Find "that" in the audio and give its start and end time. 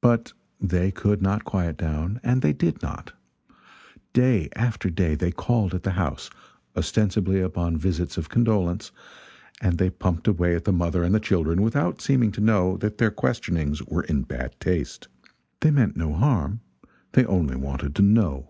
12.78-12.96